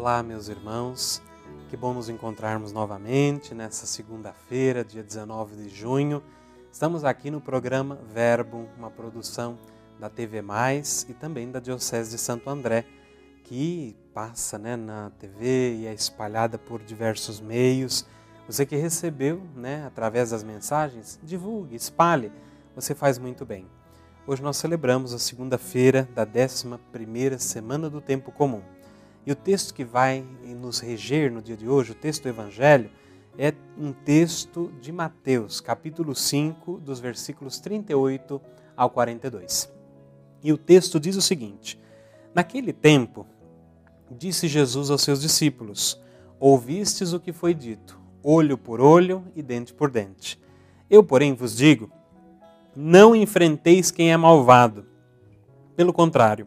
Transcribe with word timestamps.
Olá, 0.00 0.22
meus 0.22 0.46
irmãos. 0.46 1.20
Que 1.68 1.76
bom 1.76 1.92
nos 1.92 2.08
encontrarmos 2.08 2.70
novamente 2.70 3.52
nessa 3.52 3.84
segunda-feira, 3.84 4.84
dia 4.84 5.02
19 5.02 5.56
de 5.56 5.68
junho. 5.68 6.22
Estamos 6.70 7.02
aqui 7.02 7.32
no 7.32 7.40
programa 7.40 7.98
Verbo, 8.14 8.68
uma 8.78 8.92
produção 8.92 9.58
da 9.98 10.08
TV 10.08 10.40
Mais 10.40 11.04
e 11.08 11.14
também 11.14 11.50
da 11.50 11.58
Diocese 11.58 12.12
de 12.12 12.18
Santo 12.18 12.48
André, 12.48 12.84
que 13.42 13.96
passa 14.14 14.56
né, 14.56 14.76
na 14.76 15.10
TV 15.18 15.78
e 15.78 15.86
é 15.88 15.92
espalhada 15.92 16.56
por 16.58 16.80
diversos 16.80 17.40
meios. 17.40 18.06
Você 18.46 18.64
que 18.64 18.76
recebeu 18.76 19.42
né, 19.56 19.84
através 19.84 20.30
das 20.30 20.44
mensagens, 20.44 21.18
divulgue, 21.24 21.74
espalhe. 21.74 22.30
Você 22.76 22.94
faz 22.94 23.18
muito 23.18 23.44
bem. 23.44 23.66
Hoje 24.28 24.44
nós 24.44 24.58
celebramos 24.58 25.12
a 25.12 25.18
segunda-feira 25.18 26.08
da 26.14 26.24
11ª 26.24 27.36
semana 27.40 27.90
do 27.90 28.00
tempo 28.00 28.30
comum. 28.30 28.62
E 29.28 29.32
o 29.32 29.36
texto 29.36 29.74
que 29.74 29.84
vai 29.84 30.24
nos 30.42 30.80
reger 30.80 31.30
no 31.30 31.42
dia 31.42 31.54
de 31.54 31.68
hoje, 31.68 31.92
o 31.92 31.94
texto 31.94 32.22
do 32.22 32.30
Evangelho, 32.30 32.90
é 33.36 33.52
um 33.76 33.92
texto 33.92 34.72
de 34.80 34.90
Mateus, 34.90 35.60
capítulo 35.60 36.14
5, 36.14 36.78
dos 36.78 36.98
versículos 36.98 37.60
38 37.60 38.40
ao 38.74 38.88
42. 38.88 39.70
E 40.42 40.50
o 40.50 40.56
texto 40.56 40.98
diz 40.98 41.14
o 41.14 41.20
seguinte: 41.20 41.78
Naquele 42.34 42.72
tempo, 42.72 43.26
disse 44.10 44.48
Jesus 44.48 44.88
aos 44.88 45.02
seus 45.02 45.20
discípulos: 45.20 46.00
Ouvistes 46.40 47.12
o 47.12 47.20
que 47.20 47.30
foi 47.30 47.52
dito, 47.52 48.00
olho 48.22 48.56
por 48.56 48.80
olho 48.80 49.22
e 49.36 49.42
dente 49.42 49.74
por 49.74 49.90
dente. 49.90 50.40
Eu, 50.88 51.04
porém, 51.04 51.34
vos 51.34 51.54
digo: 51.54 51.92
não 52.74 53.14
enfrenteis 53.14 53.90
quem 53.90 54.10
é 54.10 54.16
malvado. 54.16 54.86
Pelo 55.76 55.92
contrário, 55.92 56.46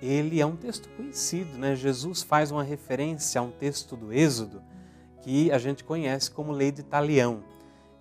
ele 0.00 0.40
é 0.40 0.46
um 0.46 0.56
texto 0.56 0.88
conhecido, 0.90 1.58
né? 1.58 1.74
Jesus 1.74 2.22
faz 2.22 2.50
uma 2.50 2.62
referência 2.62 3.40
a 3.40 3.44
um 3.44 3.50
texto 3.50 3.96
do 3.96 4.12
Êxodo 4.12 4.62
que 5.20 5.50
a 5.50 5.58
gente 5.58 5.82
conhece 5.84 6.30
como 6.30 6.52
lei 6.52 6.70
de 6.70 6.82
talião. 6.82 7.42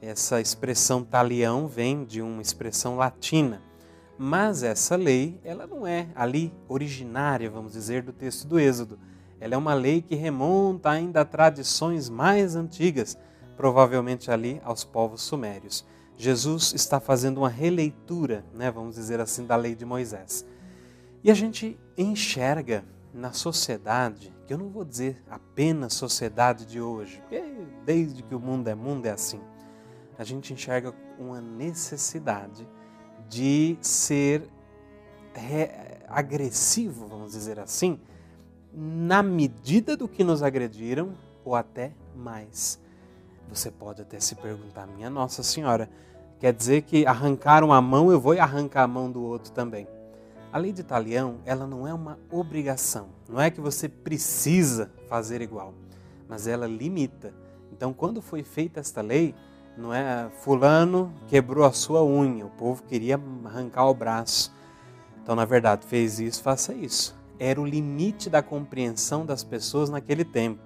Essa 0.02 0.40
expressão 0.40 1.04
talião 1.04 1.68
vem 1.68 2.06
de 2.06 2.22
uma 2.22 2.42
expressão 2.42 2.96
latina, 2.96 3.62
mas 4.18 4.62
essa 4.62 4.96
lei, 4.96 5.40
ela 5.44 5.66
não 5.66 5.86
é 5.86 6.08
ali 6.16 6.54
originária, 6.68 7.50
vamos 7.50 7.74
dizer, 7.74 8.04
do 8.04 8.14
texto 8.14 8.48
do 8.48 8.60
Êxodo. 8.60 9.00
Ela 9.40 9.56
é 9.56 9.58
uma 9.58 9.74
lei 9.74 10.02
que 10.02 10.16
remonta 10.16 10.90
ainda 10.90 11.22
a 11.22 11.26
tradições 11.26 12.10
mais 12.10 12.56
antigas, 12.56 13.18
provavelmente 13.56 14.30
ali 14.30 14.62
aos 14.64 14.84
povos 14.84 15.22
sumérios. 15.22 15.86
Jesus 16.16 16.74
está 16.74 17.00
fazendo 17.00 17.40
uma 17.40 17.50
releitura, 17.50 18.44
né, 18.54 18.72
vamos 18.72 18.96
dizer 18.96 19.20
assim, 19.20 19.46
da 19.46 19.56
lei 19.56 19.76
de 19.76 19.86
Moisés. 19.86 20.46
E 21.24 21.32
a 21.32 21.34
gente 21.34 21.80
enxerga 21.98 22.84
na 23.14 23.32
sociedade, 23.32 24.34
que 24.46 24.54
eu 24.54 24.58
não 24.58 24.70
vou 24.70 24.86
dizer 24.86 25.22
apenas 25.30 25.94
sociedade 25.94 26.66
de 26.66 26.80
hoje, 26.80 27.20
porque 27.22 27.42
desde 27.86 28.22
que 28.24 28.36
o 28.36 28.40
mundo 28.40 28.68
é 28.68 28.76
mundo 28.76 29.06
é 29.06 29.12
assim. 29.12 29.42
A 30.18 30.24
gente 30.24 30.54
enxerga 30.54 30.94
uma 31.20 31.42
necessidade 31.42 32.68
de 33.28 33.78
ser 33.82 34.48
agressivo, 36.08 37.08
vamos 37.08 37.32
dizer 37.32 37.60
assim, 37.60 38.00
na 38.74 39.22
medida 39.22 39.98
do 39.98 40.08
que 40.08 40.24
nos 40.24 40.42
agrediram 40.42 41.14
ou 41.44 41.56
até 41.56 41.92
mais. 42.16 42.80
Você 43.50 43.72
pode 43.72 44.02
até 44.02 44.20
se 44.20 44.36
perguntar, 44.36 44.88
minha 44.88 45.10
Nossa 45.10 45.44
Senhora, 45.44 45.90
quer 46.40 46.54
dizer 46.54 46.84
que 46.84 47.06
arrancaram 47.06 47.74
a 47.74 47.82
mão, 47.82 48.12
eu 48.12 48.20
vou 48.20 48.40
arrancar 48.40 48.84
a 48.84 48.88
mão 48.88 49.12
do 49.12 49.22
outro 49.24 49.52
também. 49.52 49.88
A 50.52 50.58
lei 50.58 50.72
de 50.72 50.82
talião, 50.82 51.40
ela 51.46 51.68
não 51.68 51.86
é 51.86 51.94
uma 51.94 52.18
obrigação, 52.32 53.10
não 53.28 53.40
é 53.40 53.52
que 53.52 53.60
você 53.60 53.90
precisa 53.90 54.90
fazer 55.10 55.42
igual, 55.42 55.74
mas 56.28 56.48
ela 56.48 56.66
limita. 56.66 57.34
Então, 57.72 57.94
quando 57.94 58.22
foi 58.22 58.44
feita 58.44 58.80
esta 58.80 59.02
lei, 59.02 59.36
não 59.78 59.94
é 59.94 60.30
fulano 60.40 61.14
quebrou 61.28 61.66
a 61.66 61.72
sua 61.72 62.04
unha, 62.04 62.46
o 62.46 62.50
povo 62.50 62.82
queria 62.84 63.20
arrancar 63.46 63.88
o 63.88 63.94
braço. 63.94 64.52
Então, 65.22 65.36
na 65.36 65.46
verdade, 65.46 65.86
fez 65.86 66.20
isso, 66.20 66.42
faça 66.42 66.74
isso. 66.74 67.16
Era 67.38 67.62
o 67.62 67.66
limite 67.66 68.30
da 68.30 68.42
compreensão 68.42 69.26
das 69.26 69.44
pessoas 69.44 69.90
naquele 69.90 70.24
tempo. 70.24 70.64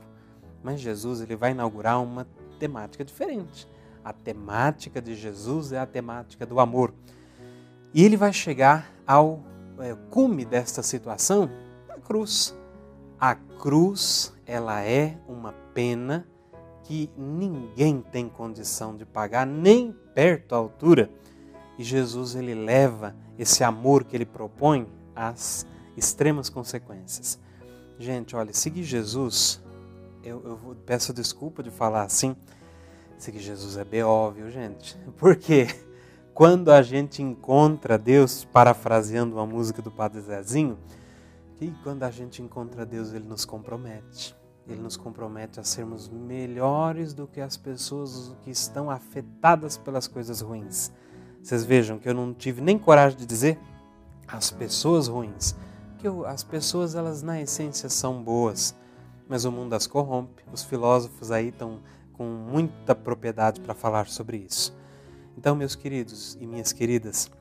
Mas 0.63 0.79
Jesus 0.79 1.19
ele 1.19 1.35
vai 1.35 1.51
inaugurar 1.51 2.01
uma 2.01 2.27
temática 2.59 3.03
diferente. 3.03 3.67
A 4.05 4.13
temática 4.13 5.01
de 5.01 5.15
Jesus 5.15 5.71
é 5.71 5.79
a 5.79 5.85
temática 5.85 6.45
do 6.45 6.59
amor. 6.59 6.93
E 7.93 8.05
ele 8.05 8.15
vai 8.15 8.31
chegar 8.31 8.93
ao 9.05 9.43
é, 9.81 9.95
cume 10.09 10.45
desta 10.45 10.83
situação? 10.83 11.49
A 11.89 11.99
cruz. 11.99 12.55
A 13.19 13.35
cruz, 13.35 14.33
ela 14.45 14.81
é 14.83 15.17
uma 15.27 15.53
pena 15.73 16.27
que 16.83 17.09
ninguém 17.17 18.01
tem 18.01 18.27
condição 18.27 18.95
de 18.95 19.05
pagar, 19.05 19.45
nem 19.45 19.95
perto 20.13 20.55
à 20.55 20.57
altura. 20.57 21.09
E 21.77 21.83
Jesus, 21.83 22.35
ele 22.35 22.53
leva 22.53 23.15
esse 23.37 23.63
amor 23.63 24.03
que 24.03 24.15
ele 24.15 24.25
propõe 24.25 24.87
às 25.15 25.65
extremas 25.95 26.49
consequências. 26.49 27.39
Gente, 27.97 28.35
olha, 28.35 28.53
seguir 28.53 28.83
Jesus, 28.83 29.61
eu, 30.23 30.41
eu 30.43 30.75
peço 30.85 31.13
desculpa 31.13 31.61
de 31.61 31.69
falar 31.69 32.03
assim, 32.03 32.35
seguir 33.17 33.39
Jesus 33.39 33.77
é 33.77 33.83
B.O., 33.83 34.31
viu, 34.31 34.49
gente? 34.49 34.97
Por 35.17 35.35
quê? 35.35 35.67
Quando 36.33 36.71
a 36.71 36.81
gente 36.81 37.21
encontra 37.21 37.97
Deus, 37.97 38.45
parafraseando 38.45 39.35
uma 39.35 39.45
música 39.45 39.81
do 39.81 39.91
Padre 39.91 40.21
Zezinho, 40.21 40.77
que 41.57 41.71
quando 41.83 42.03
a 42.03 42.11
gente 42.11 42.41
encontra 42.41 42.85
Deus, 42.85 43.13
Ele 43.13 43.27
nos 43.27 43.45
compromete. 43.45 44.35
Ele 44.67 44.81
nos 44.81 44.95
compromete 44.95 45.59
a 45.59 45.63
sermos 45.63 46.07
melhores 46.07 47.13
do 47.13 47.27
que 47.27 47.41
as 47.41 47.57
pessoas 47.57 48.35
que 48.41 48.51
estão 48.51 48.89
afetadas 48.89 49.77
pelas 49.77 50.07
coisas 50.07 50.41
ruins. 50.41 50.91
Vocês 51.41 51.65
vejam 51.65 51.99
que 51.99 52.07
eu 52.07 52.13
não 52.13 52.33
tive 52.33 52.61
nem 52.61 52.77
coragem 52.77 53.17
de 53.17 53.25
dizer 53.25 53.59
as 54.27 54.49
pessoas 54.49 55.07
ruins, 55.07 55.55
que 55.97 56.07
as 56.25 56.43
pessoas 56.43 56.95
elas 56.95 57.21
na 57.21 57.41
essência 57.41 57.89
são 57.89 58.23
boas, 58.23 58.75
mas 59.27 59.43
o 59.43 59.51
mundo 59.51 59.73
as 59.73 59.87
corrompe. 59.87 60.43
Os 60.51 60.63
filósofos 60.63 61.31
aí 61.31 61.49
estão 61.49 61.79
com 62.13 62.23
muita 62.23 62.95
propriedade 62.95 63.59
para 63.59 63.73
falar 63.73 64.07
sobre 64.07 64.37
isso. 64.37 64.73
Então, 65.37 65.55
meus 65.55 65.75
queridos 65.75 66.37
e 66.39 66.45
minhas 66.45 66.73
queridas, 66.73 67.31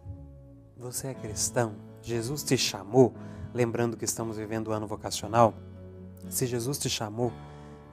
você 0.76 1.08
é 1.08 1.14
cristão? 1.14 1.74
Jesus 2.02 2.42
te 2.42 2.56
chamou, 2.56 3.12
lembrando 3.52 3.96
que 3.96 4.04
estamos 4.04 4.36
vivendo 4.36 4.68
o 4.68 4.72
ano 4.72 4.86
vocacional? 4.86 5.54
Se 6.28 6.46
Jesus 6.46 6.78
te 6.78 6.88
chamou, 6.88 7.32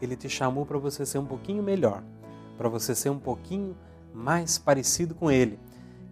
ele 0.01 0.15
te 0.15 0.29
chamou 0.29 0.65
para 0.65 0.77
você 0.77 1.05
ser 1.05 1.17
um 1.17 1.25
pouquinho 1.25 1.63
melhor, 1.63 2.03
para 2.57 2.69
você 2.69 2.93
ser 2.93 3.09
um 3.09 3.19
pouquinho 3.19 3.75
mais 4.13 4.57
parecido 4.57 5.15
com 5.15 5.31
ele. 5.31 5.59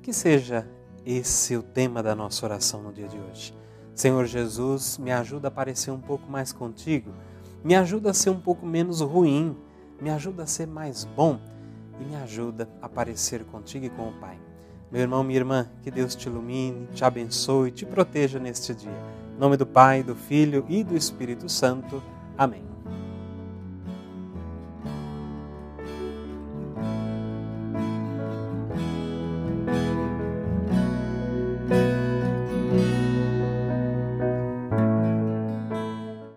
Que 0.02 0.12
seja 0.12 0.68
esse 1.06 1.56
o 1.56 1.64
tema 1.64 2.02
da 2.02 2.16
nossa 2.16 2.46
oração 2.46 2.82
no 2.82 2.92
dia 2.92 3.08
de 3.08 3.18
hoje. 3.18 3.56
Senhor 3.94 4.26
Jesus, 4.26 4.98
me 4.98 5.12
ajuda 5.12 5.48
a 5.48 5.52
parecer 5.52 5.92
um 5.92 6.02
pouco 6.02 6.30
mais 6.30 6.52
contigo, 6.52 7.12
me 7.64 7.76
ajuda 7.76 8.12
a 8.12 8.14
ser 8.14 8.32
um 8.32 8.40
pouco 8.40 8.66
menos 8.66 9.00
ruim, 9.00 9.56
me 10.02 10.10
ajuda 10.10 10.44
a 10.44 10.48
ser 10.48 10.68
mais 10.68 11.06
bom 11.06 11.40
e 12.00 12.04
me 12.04 12.16
ajuda 12.16 12.70
a 12.82 12.90
parecer 12.90 13.44
contigo 13.46 13.86
e 13.86 13.90
com 13.90 14.10
o 14.10 14.14
Pai. 14.14 14.38
Meu 14.92 15.02
irmão, 15.02 15.24
minha 15.24 15.40
irmã, 15.40 15.68
que 15.82 15.92
Deus 15.92 16.16
te 16.16 16.28
ilumine, 16.28 16.88
te 16.94 17.04
abençoe, 17.04 17.72
te 17.72 17.86
proteja 17.86 18.40
neste 18.40 18.74
dia. 18.74 18.92
Em 19.36 19.40
nome 19.40 19.58
do 19.58 19.66
Pai, 19.66 20.04
do 20.04 20.16
Filho 20.16 20.66
e 20.70 20.84
do 20.84 20.96
Espírito 20.96 21.50
Santo. 21.50 22.02
Amém. 22.38 22.75